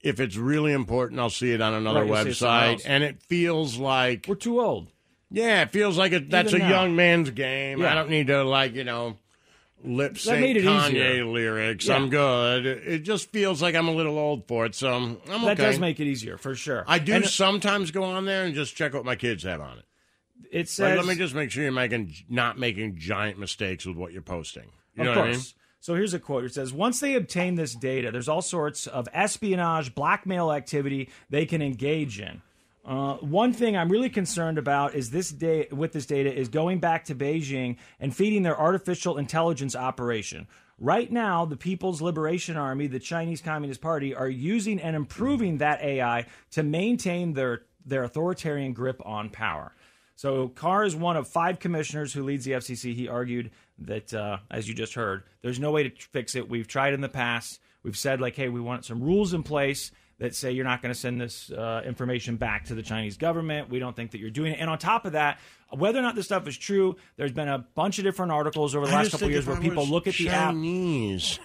if 0.00 0.20
it's 0.20 0.36
really 0.36 0.72
important, 0.72 1.18
I'll 1.20 1.28
see 1.30 1.50
it 1.50 1.60
on 1.60 1.74
another 1.74 2.04
Right, 2.04 2.26
it 2.26 2.30
website. 2.30 2.82
And 2.86 3.02
it 3.02 3.20
feels 3.22 3.78
like. 3.78 4.26
We're 4.28 4.36
too 4.36 4.60
old. 4.60 4.88
Yeah, 5.30 5.62
it 5.62 5.70
feels 5.72 5.98
like 5.98 6.12
it, 6.12 6.30
that's 6.30 6.50
Even 6.50 6.62
a 6.62 6.64
now. 6.68 6.82
young 6.82 6.94
man's 6.94 7.30
game. 7.30 7.80
Yeah. 7.80 7.90
I 7.90 7.94
don't 7.96 8.10
need 8.10 8.28
to, 8.28 8.44
like, 8.44 8.74
you 8.76 8.84
know, 8.84 9.18
lip 9.84 10.16
sync 10.18 10.56
Kanye 10.58 10.88
easier. 10.88 11.24
lyrics. 11.26 11.86
Yeah. 11.86 11.96
I'm 11.96 12.08
good. 12.10 12.66
It 12.66 13.00
just 13.00 13.30
feels 13.30 13.60
like 13.62 13.74
I'm 13.74 13.86
a 13.88 13.92
little 13.92 14.18
old 14.18 14.48
for 14.48 14.64
it, 14.66 14.74
so 14.74 14.92
I'm 14.92 15.16
okay. 15.28 15.44
That 15.46 15.56
does 15.58 15.78
make 15.78 16.00
it 16.00 16.06
easier 16.06 16.36
for 16.38 16.54
sure. 16.54 16.84
I 16.88 16.98
do 16.98 17.12
And 17.14 17.26
sometimes 17.26 17.90
go 17.90 18.02
on 18.04 18.24
there 18.24 18.44
and 18.44 18.54
just 18.54 18.74
check 18.74 18.94
what 18.94 19.04
my 19.04 19.14
kids 19.16 19.42
have 19.44 19.60
on 19.60 19.78
it. 19.78 19.84
It 20.50 20.58
Like, 20.58 20.68
says. 20.68 20.96
let 20.98 21.06
me 21.06 21.14
just 21.14 21.34
make 21.34 21.50
sure 21.50 21.62
you're 21.62 21.72
making 21.72 22.14
not 22.28 22.58
making 22.58 22.96
giant 22.96 23.38
mistakes 23.38 23.86
with 23.86 23.96
what 23.96 24.12
you're 24.12 24.22
posting. 24.22 24.70
You 24.96 25.02
of 25.02 25.06
know 25.06 25.14
course. 25.14 25.26
what 25.26 25.28
I 25.28 25.32
mean? 25.36 25.44
So 25.80 25.94
here's 25.94 26.14
a 26.14 26.18
quote. 26.18 26.44
It 26.44 26.54
says, 26.54 26.72
"Once 26.72 27.00
they 27.00 27.14
obtain 27.14 27.56
this 27.56 27.74
data, 27.74 28.10
there's 28.10 28.28
all 28.28 28.40
sorts 28.40 28.86
of 28.86 29.06
espionage, 29.12 29.94
blackmail 29.94 30.50
activity 30.50 31.10
they 31.28 31.44
can 31.44 31.60
engage 31.60 32.18
in." 32.20 32.40
Uh, 32.84 33.14
one 33.16 33.52
thing 33.52 33.76
I'm 33.76 33.90
really 33.90 34.10
concerned 34.10 34.58
about 34.58 34.94
is 34.94 35.10
this 35.10 35.30
day 35.30 35.68
with 35.70 35.92
this 35.92 36.04
data 36.04 36.32
is 36.32 36.48
going 36.48 36.80
back 36.80 37.06
to 37.06 37.14
Beijing 37.14 37.76
and 37.98 38.14
feeding 38.14 38.42
their 38.42 38.58
artificial 38.58 39.16
intelligence 39.16 39.74
operation. 39.74 40.46
Right 40.78 41.10
now, 41.10 41.46
the 41.46 41.56
People's 41.56 42.02
Liberation 42.02 42.56
Army, 42.56 42.86
the 42.86 42.98
Chinese 42.98 43.40
Communist 43.40 43.80
Party, 43.80 44.14
are 44.14 44.28
using 44.28 44.80
and 44.80 44.94
improving 44.94 45.58
that 45.58 45.82
AI 45.82 46.26
to 46.52 46.62
maintain 46.62 47.32
their 47.32 47.62
their 47.86 48.04
authoritarian 48.04 48.72
grip 48.72 49.00
on 49.04 49.30
power. 49.30 49.74
So 50.16 50.48
Carr 50.48 50.84
is 50.84 50.96
one 50.96 51.16
of 51.16 51.28
five 51.28 51.58
commissioners 51.58 52.12
who 52.12 52.22
leads 52.22 52.44
the 52.44 52.52
FCC. 52.52 52.94
He 52.94 53.08
argued 53.08 53.50
that, 53.78 54.14
uh, 54.14 54.38
as 54.50 54.66
you 54.66 54.74
just 54.74 54.94
heard, 54.94 55.24
there's 55.42 55.60
no 55.60 55.70
way 55.70 55.82
to 55.82 55.90
fix 56.12 56.34
it. 56.34 56.48
We've 56.48 56.68
tried 56.68 56.94
in 56.94 57.02
the 57.02 57.08
past. 57.10 57.60
We've 57.82 57.96
said 57.96 58.20
like, 58.20 58.36
hey, 58.36 58.48
we 58.48 58.60
want 58.60 58.86
some 58.86 59.02
rules 59.02 59.34
in 59.34 59.42
place 59.42 59.90
that 60.18 60.34
say 60.34 60.52
you're 60.52 60.64
not 60.64 60.80
going 60.80 60.92
to 60.92 60.98
send 60.98 61.20
this 61.20 61.50
uh, 61.50 61.82
information 61.84 62.36
back 62.36 62.64
to 62.66 62.74
the 62.74 62.82
Chinese 62.82 63.16
government. 63.16 63.68
We 63.68 63.78
don't 63.78 63.96
think 63.96 64.12
that 64.12 64.18
you're 64.18 64.30
doing 64.30 64.52
it. 64.52 64.60
And 64.60 64.70
on 64.70 64.78
top 64.78 65.04
of 65.06 65.12
that, 65.12 65.38
whether 65.70 65.98
or 65.98 66.02
not 66.02 66.14
this 66.14 66.26
stuff 66.26 66.46
is 66.46 66.56
true, 66.56 66.96
there's 67.16 67.32
been 67.32 67.48
a 67.48 67.58
bunch 67.58 67.98
of 67.98 68.04
different 68.04 68.32
articles 68.32 68.74
over 68.74 68.86
the 68.86 68.92
I 68.92 68.96
last 69.02 69.10
couple 69.10 69.26
of 69.26 69.32
years 69.32 69.46
where 69.46 69.56
I 69.56 69.60
people 69.60 69.86
look 69.86 70.06
at 70.06 70.14
the 70.14 70.28
app. 70.28 70.50
Chinese, 70.52 71.40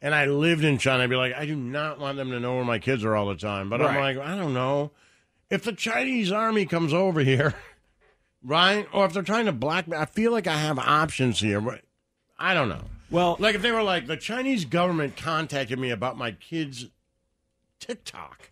and 0.00 0.14
I 0.14 0.26
lived 0.26 0.64
in 0.64 0.78
China, 0.78 1.04
I'd 1.04 1.10
be 1.10 1.16
like, 1.16 1.34
I 1.34 1.46
do 1.46 1.56
not 1.56 1.98
want 1.98 2.16
them 2.16 2.30
to 2.30 2.40
know 2.40 2.56
where 2.56 2.64
my 2.64 2.78
kids 2.78 3.04
are 3.04 3.14
all 3.14 3.26
the 3.26 3.36
time. 3.36 3.68
But 3.68 3.82
I'm 3.82 3.96
like, 3.96 4.18
I 4.18 4.36
don't 4.36 4.54
know. 4.54 4.92
If 5.50 5.62
the 5.62 5.72
Chinese 5.72 6.32
army 6.32 6.66
comes 6.66 6.92
over 6.92 7.20
here, 7.20 7.54
right? 8.42 8.86
Or 8.92 9.04
if 9.04 9.12
they're 9.12 9.22
trying 9.22 9.46
to 9.46 9.52
blackmail, 9.52 10.00
I 10.00 10.06
feel 10.06 10.32
like 10.32 10.46
I 10.46 10.56
have 10.56 10.78
options 10.78 11.40
here. 11.40 11.60
but 11.60 11.82
I 12.38 12.54
don't 12.54 12.68
know. 12.68 12.82
Well, 13.10 13.36
like 13.38 13.54
if 13.54 13.62
they 13.62 13.70
were 13.70 13.82
like, 13.82 14.06
the 14.06 14.16
Chinese 14.16 14.64
government 14.64 15.16
contacted 15.16 15.78
me 15.78 15.90
about 15.90 16.18
my 16.18 16.32
kids' 16.32 16.86
TikTok. 17.80 18.50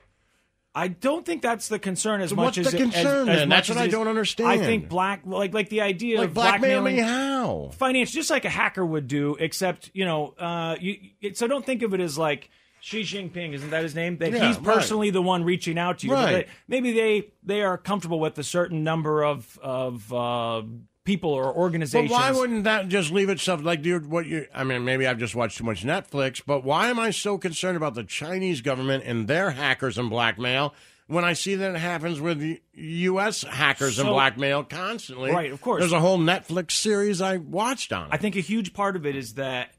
I 0.77 0.89
don't 0.89 1.25
think 1.25 1.41
that's 1.41 1.69
the 1.69 1.79
concern 1.79 2.21
as 2.21 2.31
So 2.31 2.37
much 2.37 2.59
as 2.59 2.73
the 2.73 2.79
it- 2.79 2.83
as- 2.83 2.93
concern, 2.93 3.29
as 3.29 3.39
then? 3.39 3.49
much 3.49 3.57
That's 3.59 3.69
what 3.69 3.79
as 3.79 3.85
I 3.85 3.97
don't 3.97 4.09
understand. 4.09 4.51
I 4.51 4.59
think 4.59 4.89
black, 4.89 5.21
like 5.25 5.55
like 5.55 5.69
the 5.69 5.83
idea 5.83 6.19
Like 6.19 6.29
of 6.29 6.35
blackmail 6.35 6.83
blackmailing 6.83 7.05
how? 7.05 7.71
finance, 7.79 8.11
just 8.11 8.29
like 8.29 8.45
a 8.45 8.51
hacker 8.51 8.85
would 8.85 9.07
do, 9.07 9.37
except 9.39 9.91
you 9.95 10.05
know, 10.05 10.35
uh, 10.39 10.77
you. 10.81 10.97
It, 11.21 11.39
so 11.39 11.47
don't 11.47 11.65
think 11.65 11.83
of 11.83 11.95
it 11.95 12.01
as 12.01 12.19
like 12.19 12.51
Xi 12.81 13.03
Jinping, 13.03 13.53
isn't 13.55 13.71
that 13.71 13.85
his 13.85 13.95
name? 13.95 14.19
That 14.19 14.33
Yeah, 14.33 14.49
he's 14.49 14.57
right. 14.57 14.65
personally 14.65 15.11
the 15.11 15.23
one 15.23 15.45
reaching 15.45 15.79
out 15.79 16.01
to 16.01 16.07
you. 16.09 16.13
but 16.13 16.25
Right. 16.25 16.47
they- 16.47 16.53
maybe 16.67 16.93
they 16.93 17.29
they 17.45 17.63
are 17.63 17.79
comfortable 17.79 18.19
with 18.19 18.37
a 18.39 18.45
certain 18.45 18.83
number 18.83 19.23
of 19.25 19.57
of 19.63 20.13
uh, 20.13 20.63
people 21.05 21.31
or 21.31 21.55
organizations. 21.55 22.11
But 22.11 22.15
why 22.15 22.31
wouldn't 22.33 22.65
that 22.65 22.89
just 22.89 23.11
leave 23.11 23.29
itself 23.29 23.63
like 23.63 23.83
dude, 23.83 24.07
what 24.11 24.27
you? 24.27 24.47
I 24.55 24.65
mean, 24.65 24.85
maybe 24.85 25.07
I've 25.07 25.19
just 25.19 25.35
watched 25.35 25.59
too 25.59 25.65
much 25.65 25.85
Netflix, 25.85 26.43
but 26.45 26.65
why 26.65 26.89
am 26.89 26.99
I 26.99 27.11
so 27.11 27.39
concerned 27.39 27.77
about 27.77 27.95
the 27.95 28.05
Chinese 28.05 28.61
government 28.61 29.05
and 29.07 29.29
their 29.29 29.51
hackers 29.51 29.99
and 29.99 30.11
blackmail 30.11 30.75
when 31.07 31.25
I 31.25 31.35
see 31.35 31.55
that 31.57 31.75
it 31.75 31.79
happens 31.79 32.21
with 32.21 32.59
U.S. 32.73 33.43
hackers 33.43 33.99
and 33.99 34.09
blackmail 34.09 34.65
constantly? 34.65 35.31
Right, 35.31 35.53
of 35.53 35.61
course. 35.61 35.81
There's 35.81 35.93
a 35.93 36.01
whole 36.01 36.19
Netflix 36.19 36.73
series 36.73 37.21
I 37.21 37.37
watched 37.37 37.93
on. 37.93 38.09
I 38.11 38.17
think 38.17 38.37
a 38.37 38.41
huge 38.41 38.73
part 38.73 38.97
of 38.97 39.05
it 39.05 39.15
is 39.15 39.35
that 39.35 39.74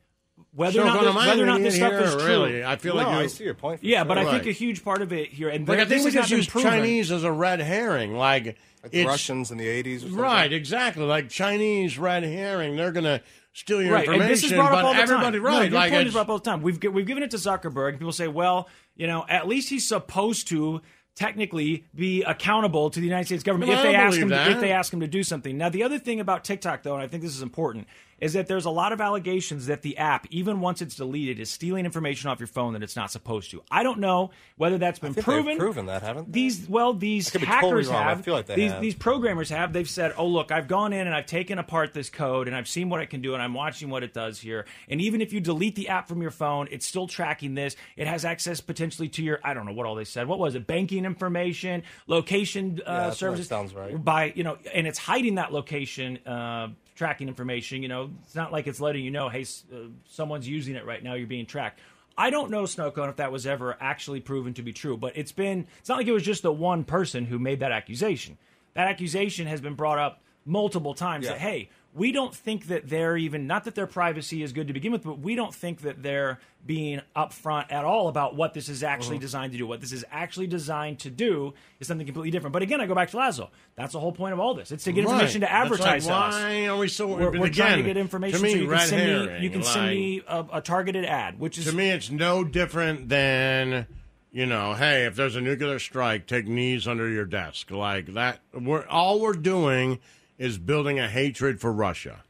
whether 0.56 0.82
or 0.82 0.86
not 0.86 1.04
this, 1.04 1.16
whether 1.16 1.44
or 1.44 1.46
not 1.46 1.62
this 1.62 1.76
stuff 1.76 1.94
is 1.94 2.16
true. 2.16 2.26
really? 2.26 2.64
I 2.64 2.76
feel 2.78 2.96
no, 2.96 3.04
like 3.04 3.12
you. 3.12 3.20
I 3.24 3.28
see 3.28 3.44
your 3.44 3.54
point. 3.54 3.84
Yeah, 3.84 4.00
sure. 4.00 4.06
but 4.06 4.18
I 4.18 4.32
think 4.32 4.46
a 4.46 4.52
huge 4.52 4.84
part 4.84 5.02
of 5.02 5.12
it 5.14 5.30
here, 5.30 5.50
and 5.50 5.68
Like 5.68 5.80
I 5.80 5.84
this 5.84 6.04
think 6.04 6.14
we 6.14 6.20
has 6.20 6.30
just 6.30 6.32
use 6.32 6.48
proven. 6.48 6.72
Chinese 6.72 7.12
as 7.12 7.24
a 7.24 7.32
red 7.32 7.60
herring. 7.60 8.16
Like 8.16 8.46
Like 8.84 8.94
it's 8.94 9.08
Russians 9.08 9.52
in 9.52 9.58
the 9.58 9.68
'80s, 9.68 10.16
right, 10.18 10.52
exactly. 10.52 11.04
Like 11.04 11.30
Chinese 11.30 11.98
red 12.00 12.24
herring. 12.24 12.76
They're 12.76 12.92
gonna 12.92 13.22
steal 13.54 13.82
your 13.82 13.94
right, 13.94 14.06
information. 14.06 14.22
and 14.24 14.32
this 14.32 14.44
is 14.44 14.52
brought 14.54 14.74
up 14.74 14.84
all 14.86 14.94
the 14.94 15.00
everybody, 15.00 15.38
time. 15.38 15.46
right? 15.46 15.58
no, 15.58 15.62
your 15.64 15.72
like 15.72 15.92
point 15.92 16.08
is 16.08 16.14
brought 16.14 16.22
up 16.24 16.30
all 16.30 16.38
the 16.40 16.44
time. 16.46 16.62
We've 16.62 16.82
we've 16.84 17.06
given 17.06 17.24
it 17.24 17.32
to 17.32 17.38
Zuckerberg, 17.38 17.94
people 17.94 18.12
say, 18.12 18.28
well, 18.28 18.70
you 18.96 19.08
know, 19.08 19.26
at 19.28 19.48
least 19.48 19.70
he's 19.70 19.88
supposed 19.88 20.48
to 20.50 20.82
technically 21.16 21.86
be 21.96 22.24
accountable 22.24 22.90
to 22.90 23.00
the 23.00 23.06
United 23.06 23.26
States 23.26 23.44
government 23.44 23.70
Well, 23.70 23.80
if 23.80 23.86
I 23.86 23.90
they 23.90 23.96
ask 23.96 24.18
him 24.18 24.28
believe 24.28 24.46
to, 24.46 24.52
if 24.52 24.60
they 24.60 24.72
ask 24.72 24.94
him 24.94 25.00
to 25.00 25.08
do 25.08 25.24
something. 25.24 25.58
Now, 25.58 25.70
the 25.70 25.84
other 25.84 25.98
thing 25.98 26.20
about 26.20 26.44
TikTok, 26.44 26.84
though, 26.84 26.94
and 26.94 27.02
I 27.04 27.08
think 27.08 27.24
this 27.24 27.34
is 27.36 27.42
important, 27.42 27.88
is 28.20 28.34
that 28.34 28.48
there's 28.48 28.66
a 28.66 28.70
lot 28.70 28.94
of 28.94 29.02
allegations 29.02 29.66
that 29.68 29.82
the 29.82 29.98
app, 29.98 30.26
even 30.30 30.62
once 30.62 30.82
it's 30.82 30.96
deleted, 30.96 31.40
is 31.40 31.50
stealing 31.50 31.86
information 31.86 32.30
off 32.30 32.40
your 32.40 32.48
phone 32.48 32.74
that 32.74 32.82
it's 32.84 32.96
not 32.96 33.12
supposed 33.12 33.52
to. 33.52 33.62
I 33.70 33.84
don't 33.84 34.00
know 34.00 34.32
whether 34.58 34.78
that's 34.78 35.00
been 35.00 35.14
proven. 35.14 35.58
proven 35.58 35.88
that, 35.88 36.02
haven't 36.02 36.28
they? 36.32 36.40
These 36.42 36.70
well, 36.70 36.94
these 36.94 37.30
hackers 37.34 37.88
totally 37.88 38.04
have. 38.04 38.24
feel 38.24 38.34
like 38.34 38.46
they 38.46 38.56
these 38.56 38.72
have. 38.72 38.82
these 38.82 38.96
programmers 38.96 39.50
have. 39.50 39.74
They've 39.74 39.90
said, 39.90 40.14
"Oh, 40.18 40.28
look, 40.28 40.52
I've 40.52 40.68
gone 40.68 40.94
in 40.94 41.08
and 41.08 41.16
I've 41.16 41.26
taken 41.26 41.60
apart 41.60 41.94
this 41.94 42.10
code 42.10 42.48
and 42.48 42.56
I've 42.56 42.68
seen 42.68 42.90
what 42.90 43.02
it 43.02 43.08
can 43.10 43.22
do 43.22 43.34
and 43.34 43.44
I'm 43.44 43.54
watching 43.54 43.90
what 43.90 44.04
it 44.04 44.14
does 44.14 44.40
here. 44.40 44.66
And 44.88 45.02
even 45.02 45.20
if 45.22 45.34
you 45.34 45.40
delete 45.42 45.76
the 45.76 45.90
app 45.90 46.08
from 46.08 46.22
your 46.22 46.32
phone, 46.32 46.68
it's 46.72 46.86
still 46.86 47.08
tracking 47.08 47.56
this. 47.56 47.76
It 47.98 48.08
has 48.08 48.24
access 48.26 48.62
potentially 48.62 49.10
to 49.10 49.24
your 49.24 49.40
I 49.44 49.54
don't 49.54 49.66
know 49.66 49.74
what 49.74 49.86
all 49.86 49.96
they 49.96 50.06
said. 50.06 50.28
What 50.28 50.40
was 50.40 50.56
it? 50.56 50.66
Banking 50.68 51.04
information, 51.06 51.84
location 52.08 52.78
Yeah, 52.78 52.84
uh, 52.90 53.10
that 53.10 53.18
services. 53.18 53.48
sounds 53.48 53.74
right. 53.74 54.02
By 54.04 54.32
you 54.36 54.44
know, 54.44 54.58
and 54.74 54.88
it's 54.88 55.00
hiding 55.00 55.36
that 55.36 55.52
location." 55.52 56.18
Uh, 56.26 56.70
tracking 56.96 57.28
information 57.28 57.82
you 57.84 57.88
know 57.90 58.10
it's 58.24 58.36
not 58.36 58.52
like 58.52 58.68
it's 58.68 58.80
letting 58.80 59.04
you 59.04 59.12
know 59.12 59.28
hey 59.30 59.42
s- 59.42 59.66
uh, 59.74 59.80
someone's 60.08 60.48
using 60.48 60.76
it 60.76 60.86
right 60.86 61.04
now 61.04 61.14
you're 61.14 61.28
being 61.28 61.46
tracked 61.46 61.80
I 62.18 62.30
don't 62.30 62.50
know, 62.50 62.64
Snowcone, 62.64 63.10
if 63.10 63.18
that 63.18 63.30
was 63.34 63.46
ever 63.46 63.76
actually 63.82 64.22
proven 64.22 64.54
to 64.54 64.62
be 64.62 64.72
true, 64.72 64.96
but 64.96 65.18
it's 65.18 65.34
been, 65.34 65.68
it's 65.80 65.90
not 65.90 65.98
like 65.98 66.08
it 66.08 66.14
was 66.14 66.24
just 66.24 66.44
the 66.44 66.52
one 66.54 66.86
person 66.86 67.26
who 67.26 67.38
made 67.38 67.60
that 67.60 67.74
accusation. 67.74 68.38
That 68.74 68.88
accusation 68.88 69.48
has 69.48 69.60
been 69.60 69.74
brought 69.74 70.00
up 70.00 70.22
multiple 70.46 70.94
times 70.94 71.26
Yeah. 71.26 71.32
that, 71.32 71.42
hey, 71.42 71.70
we 71.96 72.12
don't 72.12 72.36
think 72.36 72.68
that 72.68 72.90
they're 72.90 73.16
even, 73.16 73.48
not 73.48 73.64
that 73.64 73.74
their 73.74 73.88
privacy 73.88 74.44
is 74.44 74.52
good 74.52 74.68
to 74.68 74.74
begin 74.74 74.92
with, 74.92 75.04
but 75.04 75.20
we 75.20 75.34
don't 75.36 75.56
think 75.56 75.82
that 75.82 76.04
they're 76.04 76.40
being 76.66 77.00
upfront 77.16 77.72
at 77.72 77.86
all 77.86 78.10
about 78.10 78.36
what 78.36 78.54
this 78.54 78.68
is 78.68 78.84
actually 78.84 79.16
mm-hmm. 79.16 79.22
designed 79.22 79.52
to 79.54 79.58
do. 79.58 79.66
What 79.66 79.80
this 79.80 79.94
is 79.94 80.04
actually 80.12 80.48
designed 80.48 81.00
to 81.00 81.10
do 81.10 81.54
is 81.80 81.88
something 81.88 82.06
completely 82.06 82.32
different. 82.32 82.52
But 82.52 82.64
again, 82.64 82.82
I 82.82 82.86
go 82.86 82.96
back 82.96 83.12
to 83.12 83.18
Laszlo. 83.18 83.48
That's 83.76 83.94
the 83.94 84.02
whole 84.02 84.12
point 84.12 84.34
of 84.34 84.42
all 84.42 84.54
this. 84.54 84.74
It's 84.74 84.84
to 84.84 84.92
get 84.92 85.06
information 85.06 85.42
to 85.42 85.48
Right. 85.48 85.54
That's 85.54 85.72
advertise 85.72 86.08
like, 86.08 86.28
us. 86.28 86.34
Why 86.34 86.68
are 86.68 86.78
we 86.78 86.88
so? 86.90 87.08
We're, 87.08 87.40
we're 87.40 87.50
trying 87.50 87.78
to 87.78 87.84
get 87.84 87.96
information 87.96 88.40
To 88.40 88.44
me, 88.44 88.52
so 88.52 88.58
you 88.58 88.68
can 88.68 88.80
send 88.80 89.26
me, 89.26 89.40
you 89.40 89.50
can 89.50 89.64
send 89.64 89.88
me 89.88 90.22
a, 90.28 90.46
a 90.54 90.62
targeted 90.62 91.06
ad, 91.06 91.40
which 91.40 91.58
is 91.58 91.66
To 91.66 91.72
me, 91.72 91.92
it's 91.92 92.10
no 92.10 92.44
different 92.44 93.08
than 93.08 93.88
you 94.34 94.46
know, 94.46 94.74
hey, 94.74 95.06
if 95.06 95.16
there's 95.16 95.38
a 95.38 95.42
nuclear 95.42 95.80
strike, 95.80 96.28
take 96.28 96.46
knees 96.46 96.90
under 96.90 97.08
your 97.08 97.24
desk, 97.24 97.72
like 97.72 98.08
that. 98.16 98.42
We're 98.54 98.86
all 98.88 99.22
we're 99.22 99.32
doing 99.32 100.00
is 100.38 100.58
building 100.58 101.00
a 101.00 101.08
hatred 101.08 101.60
for 101.62 101.72
Russia. 101.72 102.24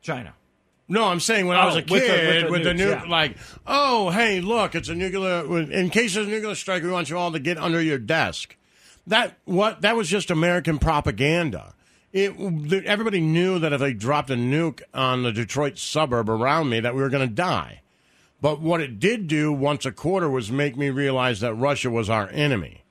China. 0.00 0.34
No, 0.86 1.04
I'm 1.06 1.20
saying 1.20 1.46
when 1.46 1.56
I 1.56 1.64
was 1.64 1.76
Oh, 1.76 1.78
a 1.78 1.80
with 1.80 1.88
the- 1.88 2.00
kid 2.00 2.42
with 2.44 2.50
with 2.52 2.62
the 2.64 2.68
the, 2.74 2.74
nukes, 2.74 2.76
new, 2.76 2.90
yeah. 2.90 3.04
like, 3.08 3.36
oh, 3.66 4.10
hey, 4.10 4.40
look, 4.40 4.74
it's 4.74 4.88
a 4.90 4.94
nuclear. 4.94 5.62
In 5.70 5.88
case 5.90 6.14
there's 6.14 6.26
a 6.26 6.30
nuclear 6.30 6.54
strike, 6.54 6.82
we 6.82 6.90
want 6.90 7.08
you 7.08 7.16
all 7.16 7.32
to 7.32 7.38
get 7.38 7.56
under 7.56 7.80
your 7.80 7.98
desk. 7.98 8.56
That 9.06 9.36
what 9.44 9.80
that 9.80 9.96
was 9.96 10.08
just 10.08 10.30
American 10.30 10.78
propaganda. 10.78 11.74
It 12.12 12.32
everybody 12.86 13.20
knew 13.20 13.58
that 13.58 13.72
if 13.72 13.80
they 13.80 13.92
dropped 13.94 14.30
a 14.30 14.34
nuke 14.34 14.82
on 14.92 15.22
the 15.24 15.32
Detroit 15.32 15.78
suburb 15.78 16.28
around 16.30 16.68
me, 16.68 16.80
that 16.80 16.94
we 16.94 17.02
were 17.02 17.08
going 17.08 17.28
to 17.28 17.34
die. 17.34 17.80
But 18.40 18.60
what 18.60 18.80
it 18.82 19.00
did 19.00 19.26
do 19.26 19.52
once 19.52 19.84
a 19.86 19.90
quarter 19.92 20.28
was 20.28 20.52
make 20.52 20.76
me 20.76 20.90
realize 20.90 21.40
that 21.40 21.54
Russia 21.54 21.90
was 21.90 22.08
our 22.10 22.28
enemy. 22.28 22.83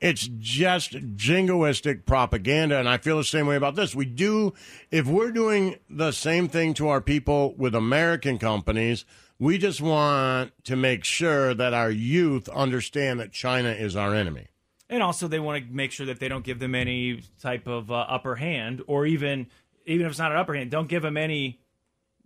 It's 0.00 0.26
just 0.38 0.92
jingoistic 0.92 2.06
propaganda, 2.06 2.78
and 2.78 2.88
I 2.88 2.96
feel 2.96 3.18
the 3.18 3.24
same 3.24 3.46
way 3.46 3.56
about 3.56 3.76
this. 3.76 3.94
We 3.94 4.06
do, 4.06 4.54
if 4.90 5.06
we're 5.06 5.30
doing 5.30 5.76
the 5.90 6.12
same 6.12 6.48
thing 6.48 6.72
to 6.74 6.88
our 6.88 7.02
people 7.02 7.54
with 7.56 7.74
American 7.74 8.38
companies, 8.38 9.04
we 9.38 9.58
just 9.58 9.82
want 9.82 10.52
to 10.64 10.74
make 10.74 11.04
sure 11.04 11.52
that 11.52 11.74
our 11.74 11.90
youth 11.90 12.48
understand 12.48 13.20
that 13.20 13.32
China 13.32 13.70
is 13.70 13.94
our 13.94 14.14
enemy. 14.14 14.46
And 14.88 15.02
also, 15.02 15.28
they 15.28 15.38
want 15.38 15.66
to 15.66 15.72
make 15.72 15.92
sure 15.92 16.06
that 16.06 16.18
they 16.18 16.28
don't 16.28 16.44
give 16.44 16.60
them 16.60 16.74
any 16.74 17.22
type 17.40 17.66
of 17.66 17.90
uh, 17.90 18.06
upper 18.08 18.36
hand, 18.36 18.82
or 18.86 19.04
even 19.04 19.48
even 19.84 20.06
if 20.06 20.10
it's 20.10 20.18
not 20.18 20.32
an 20.32 20.38
upper 20.38 20.54
hand, 20.54 20.70
don't 20.70 20.88
give 20.88 21.02
them 21.02 21.18
any 21.18 21.60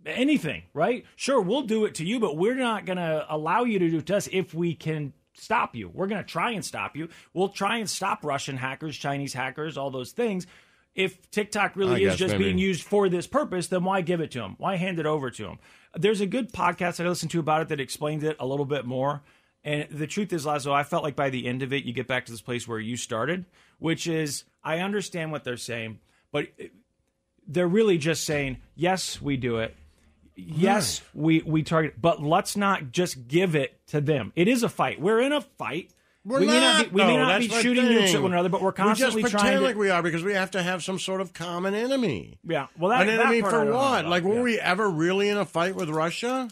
anything. 0.05 0.63
Right? 0.73 1.05
Sure, 1.17 1.41
we'll 1.41 1.63
do 1.63 1.83
it 1.83 1.95
to 1.95 2.05
you, 2.05 2.21
but 2.21 2.37
we're 2.37 2.55
not 2.55 2.85
going 2.85 2.97
to 2.97 3.25
allow 3.29 3.65
you 3.65 3.79
to 3.79 3.89
do 3.89 3.97
it 3.97 4.05
to 4.07 4.15
us 4.15 4.29
if 4.31 4.53
we 4.53 4.73
can 4.73 5.13
stop 5.35 5.75
you. 5.75 5.89
We're 5.89 6.07
going 6.07 6.23
to 6.23 6.27
try 6.27 6.51
and 6.51 6.63
stop 6.63 6.95
you. 6.95 7.09
We'll 7.33 7.49
try 7.49 7.77
and 7.77 7.89
stop 7.89 8.23
Russian 8.23 8.57
hackers, 8.57 8.97
Chinese 8.97 9.33
hackers, 9.33 9.77
all 9.77 9.91
those 9.91 10.11
things. 10.11 10.47
If 10.95 11.29
TikTok 11.29 11.73
I 11.75 11.79
really 11.79 12.03
is 12.03 12.13
guess 12.13 12.19
just 12.19 12.31
maybe. 12.33 12.45
being 12.45 12.57
used 12.57 12.83
for 12.83 13.09
this 13.09 13.27
purpose, 13.27 13.67
then 13.67 13.83
why 13.83 14.01
give 14.01 14.21
it 14.21 14.31
to 14.31 14.39
them? 14.39 14.55
Why 14.57 14.77
hand 14.77 14.99
it 14.99 15.05
over 15.05 15.29
to 15.29 15.43
them? 15.43 15.59
There's 15.93 16.21
a 16.21 16.25
good 16.25 16.51
podcast 16.51 16.97
that 16.97 17.05
I 17.05 17.09
listened 17.09 17.31
to 17.31 17.39
about 17.39 17.61
it 17.61 17.67
that 17.69 17.79
explains 17.79 18.23
it 18.23 18.37
a 18.39 18.45
little 18.45 18.65
bit 18.65 18.85
more. 18.85 19.21
And 19.63 19.87
the 19.89 20.07
truth 20.07 20.31
is, 20.31 20.45
Laszlo, 20.45 20.71
I 20.73 20.83
felt 20.83 21.03
like 21.03 21.15
by 21.15 21.29
the 21.29 21.47
end 21.47 21.63
of 21.63 21.73
it, 21.73 21.83
you 21.83 21.91
get 21.91 22.07
back 22.07 22.25
to 22.27 22.31
this 22.31 22.41
place 22.41 22.67
where 22.67 22.79
you 22.79 22.97
started, 22.97 23.45
which 23.79 24.07
is 24.07 24.43
I 24.63 24.79
understand 24.79 25.31
what 25.31 25.43
they're 25.43 25.57
saying, 25.57 25.99
but 26.31 26.47
they're 27.47 27.67
really 27.67 27.97
just 27.97 28.23
saying, 28.23 28.57
yes, 28.75 29.21
we 29.21 29.37
do 29.37 29.57
it. 29.57 29.75
Yes, 30.35 31.01
we, 31.13 31.41
we 31.41 31.63
target, 31.63 31.95
but 32.01 32.21
let's 32.21 32.57
not 32.57 32.91
just 32.91 33.27
give 33.27 33.55
it 33.55 33.79
to 33.87 34.01
them. 34.01 34.33
It 34.35 34.47
is 34.47 34.63
a 34.63 34.69
fight. 34.69 34.99
We're 34.99 35.21
in 35.21 35.31
a 35.31 35.41
fight. 35.41 35.91
We're 36.25 36.39
we 36.39 36.47
may 36.47 36.59
not. 36.59 36.77
not 36.77 36.83
be, 36.85 36.95
we 36.95 37.03
may 37.05 37.17
not 37.17 37.39
be 37.39 37.49
shooting 37.49 37.85
nukes 37.85 38.15
at 38.15 38.21
one 38.21 38.33
another, 38.33 38.49
but 38.49 38.61
we're 38.61 38.71
constantly 38.71 39.17
we 39.17 39.21
just 39.21 39.33
pretend 39.35 39.59
to. 39.59 39.63
like 39.65 39.75
we 39.75 39.91
are 39.91 40.01
because 40.01 40.23
we 40.23 40.33
have 40.33 40.51
to 40.51 40.63
have 40.63 40.83
some 40.83 40.97
sort 40.97 41.21
of 41.21 41.33
common 41.33 41.75
enemy. 41.75 42.39
yeah, 42.43 42.67
well, 42.79 42.89
that, 42.89 43.01
An 43.01 43.15
that 43.15 43.27
enemy 43.27 43.41
for 43.41 43.71
what? 43.71 44.05
Like, 44.07 44.23
were 44.23 44.35
yeah. 44.35 44.41
we 44.41 44.59
ever 44.59 44.89
really 44.89 45.29
in 45.29 45.37
a 45.37 45.45
fight 45.45 45.75
with 45.75 45.89
Russia? 45.89 46.49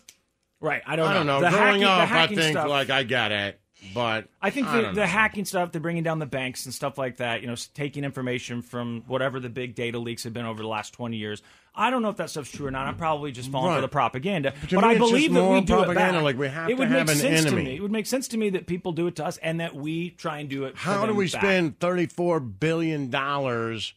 Right, 0.61 0.83
I 0.85 0.95
don't 0.95 1.07
know. 1.07 1.11
I 1.11 1.13
don't 1.15 1.25
know. 1.25 1.41
The 1.41 1.49
Growing 1.49 1.81
hacking- 1.81 1.83
up, 1.83 2.11
I 2.11 2.27
think 2.27 2.57
stuff- 2.57 2.69
like 2.69 2.89
I 2.91 3.01
get 3.03 3.31
it, 3.31 3.59
but 3.93 4.27
I 4.41 4.49
think 4.49 4.67
the, 4.71 4.81
don't 4.81 4.95
the 4.95 5.07
hacking 5.07 5.45
stuff, 5.45 5.71
they're 5.71 5.81
bringing 5.81 6.03
down 6.03 6.19
the 6.19 6.25
banks 6.25 6.65
and 6.65 6.73
stuff 6.73 6.97
like 6.97 7.17
that, 7.17 7.41
you 7.41 7.47
know, 7.47 7.55
taking 7.73 8.03
information 8.03 8.61
from 8.61 9.03
whatever 9.07 9.39
the 9.39 9.49
big 9.49 9.75
data 9.75 9.99
leaks 9.99 10.23
have 10.23 10.33
been 10.33 10.45
over 10.45 10.61
the 10.61 10.67
last 10.67 10.93
20 10.93 11.17
years. 11.17 11.41
I 11.75 11.89
don't 11.89 12.01
know 12.03 12.09
if 12.09 12.17
that 12.17 12.29
stuff's 12.29 12.51
true 12.51 12.67
or 12.67 12.71
not. 12.71 12.87
I'm 12.87 12.97
probably 12.97 13.31
just 13.31 13.49
falling 13.51 13.69
Right. 13.69 13.77
for 13.77 13.81
the 13.81 13.87
propaganda. 13.87 14.53
But 14.61 14.71
But 14.71 14.83
I 14.83 14.97
believe 14.97 15.33
that 15.33 15.43
we 15.49 15.61
do 15.61 15.73
propaganda, 15.73 16.01
it 16.01 16.13
back. 16.13 16.23
like 16.23 16.37
we 16.37 16.47
have 16.47 16.69
it 16.69 16.73
to 16.73 16.79
would 16.79 16.87
have 16.89 17.07
make 17.07 17.15
an 17.15 17.21
sense 17.21 17.41
enemy. 17.45 17.63
To 17.63 17.69
me. 17.71 17.75
It 17.77 17.81
would 17.81 17.91
make 17.91 18.05
sense 18.05 18.27
to 18.29 18.37
me 18.37 18.51
that 18.51 18.67
people 18.67 18.91
do 18.91 19.07
it 19.07 19.15
to 19.15 19.25
us 19.25 19.37
and 19.37 19.59
that 19.59 19.73
we 19.75 20.11
try 20.11 20.37
and 20.39 20.47
do 20.49 20.65
it. 20.65 20.77
for 20.77 20.83
How 20.89 21.05
do 21.07 21.13
we 21.15 21.25
back. 21.25 21.41
spend 21.41 21.79
thirty-four 21.79 22.39
billion 22.41 23.09
dollars 23.09 23.93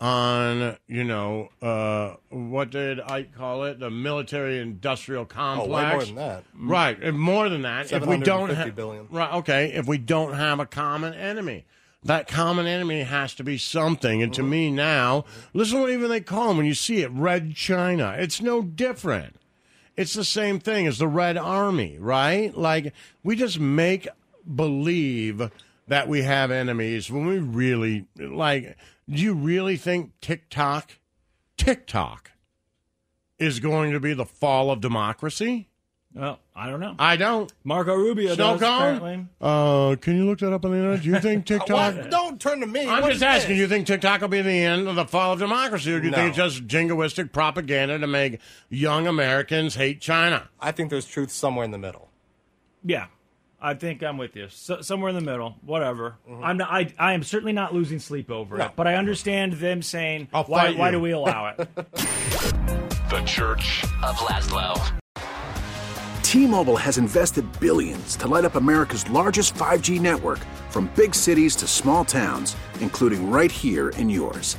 on 0.00 0.76
you 0.86 1.02
know 1.02 1.48
uh, 1.60 2.14
what 2.30 2.70
did 2.70 3.00
I 3.00 3.24
call 3.24 3.64
it? 3.64 3.80
The 3.80 3.90
military-industrial 3.90 5.24
complex. 5.26 5.68
Oh, 5.68 5.74
way 5.74 5.92
more 5.94 6.04
than 6.04 6.14
that. 6.14 6.44
Right, 6.56 7.02
and 7.02 7.18
more 7.18 7.48
than 7.48 7.62
that. 7.62 7.92
If 7.92 8.06
we 8.06 8.18
don't 8.18 8.50
have 8.50 8.78
right, 9.10 9.34
okay, 9.34 9.72
if 9.72 9.86
we 9.86 9.98
don't 9.98 10.34
have 10.34 10.60
a 10.60 10.66
common 10.66 11.14
enemy. 11.14 11.64
That 12.04 12.28
common 12.28 12.68
enemy 12.68 13.02
has 13.02 13.34
to 13.34 13.44
be 13.44 13.58
something. 13.58 14.22
And 14.22 14.32
to 14.34 14.40
Mm-hmm. 14.40 14.50
me 14.50 14.70
now, 14.70 15.24
listen 15.52 15.78
to 15.78 15.82
what 15.82 15.90
even 15.90 16.08
they 16.08 16.20
call 16.20 16.48
them 16.48 16.58
when 16.58 16.64
you 16.66 16.74
see 16.74 17.02
it 17.02 17.10
Red 17.10 17.56
China. 17.56 18.14
It's 18.16 18.40
no 18.40 18.62
different. 18.62 19.34
It's 19.96 20.14
the 20.14 20.24
same 20.24 20.60
thing 20.60 20.86
as 20.86 20.98
the 20.98 21.08
Red 21.08 21.36
Army, 21.36 21.98
right? 21.98 22.56
Like, 22.56 22.94
we 23.24 23.34
just 23.34 23.58
make 23.58 24.06
believe 24.54 25.50
that 25.88 26.06
we 26.08 26.22
have 26.22 26.52
enemies 26.52 27.10
when 27.10 27.26
we 27.26 27.38
really, 27.38 28.06
like, 28.16 28.76
do 29.08 29.22
you 29.22 29.34
really 29.34 29.76
think 29.76 30.12
TikTok, 30.20 30.98
TikTok, 31.56 32.32
is 33.38 33.60
going 33.60 33.92
to 33.92 34.00
be 34.00 34.14
the 34.14 34.24
fall 34.26 34.70
of 34.70 34.80
democracy? 34.80 35.68
Well, 36.14 36.40
I 36.56 36.68
don't 36.70 36.80
know. 36.80 36.94
I 36.98 37.16
don't. 37.16 37.52
Marco 37.64 37.94
Rubio 37.94 38.34
Snow 38.34 38.56
does, 38.56 38.60
cone? 38.60 38.96
apparently. 38.96 39.26
Uh, 39.40 39.94
can 40.00 40.16
you 40.16 40.24
look 40.24 40.38
that 40.38 40.52
up 40.52 40.64
on 40.64 40.70
the 40.72 40.78
internet? 40.78 41.02
Do 41.02 41.08
you 41.10 41.20
think 41.20 41.46
TikTok? 41.46 41.68
What? 41.96 42.10
Don't 42.10 42.40
turn 42.40 42.60
to 42.60 42.66
me. 42.66 42.88
I'm 42.88 43.02
What 43.02 43.08
just 43.10 43.16
is 43.18 43.22
asking. 43.22 43.48
this? 43.50 43.56
Do 43.56 43.60
you 43.60 43.68
think 43.68 43.86
TikTok 43.86 44.22
will 44.22 44.28
be 44.28 44.40
the 44.42 44.50
end 44.50 44.88
of 44.88 44.96
the 44.96 45.04
fall 45.04 45.34
of 45.34 45.38
democracy, 45.38 45.92
or 45.92 46.00
do 46.00 46.06
you 46.06 46.10
No. 46.10 46.16
think 46.16 46.28
it's 46.30 46.36
just 46.38 46.66
jingoistic 46.66 47.30
propaganda 47.30 47.98
to 47.98 48.06
make 48.06 48.40
young 48.70 49.06
Americans 49.06 49.74
hate 49.76 50.00
China? 50.00 50.48
I 50.60 50.72
think 50.72 50.90
there's 50.90 51.06
truth 51.06 51.30
somewhere 51.30 51.64
in 51.64 51.70
the 51.70 51.78
middle. 51.78 52.08
Yeah, 52.82 53.06
I 53.60 53.74
think 53.74 54.02
I'm 54.04 54.18
with 54.18 54.36
you. 54.36 54.48
So, 54.50 54.80
somewhere 54.82 55.08
in 55.08 55.14
the 55.16 55.20
middle, 55.20 55.56
whatever. 55.62 56.16
Mm-hmm. 56.28 56.44
I'm 56.44 56.56
not, 56.58 56.70
I, 56.70 56.92
I 56.98 57.12
am 57.14 57.22
certainly 57.24 57.52
not 57.52 57.74
losing 57.74 57.98
sleep 57.98 58.30
over 58.30 58.56
No. 58.56 58.66
it, 58.66 58.72
but 58.76 58.86
I 58.86 58.94
understand 58.94 59.54
them 59.54 59.82
saying, 59.82 60.28
I'll 60.32 60.44
why, 60.44 60.72
why 60.74 60.90
do 60.92 61.00
we 61.00 61.10
allow 61.12 61.48
it? 61.48 61.68
The 63.08 63.22
Church 63.22 63.84
of 64.02 64.16
Laszlo. 64.16 64.98
T-Mobile 66.22 66.76
has 66.76 66.98
invested 66.98 67.46
billions 67.58 68.16
to 68.16 68.28
light 68.28 68.44
up 68.44 68.54
America's 68.56 69.08
largest 69.08 69.54
5G 69.54 69.98
network 69.98 70.40
from 70.68 70.90
big 70.94 71.14
cities 71.14 71.56
to 71.56 71.66
small 71.66 72.04
towns, 72.04 72.54
including 72.80 73.30
right 73.30 73.50
here 73.50 73.88
in 73.90 74.10
yours. 74.10 74.58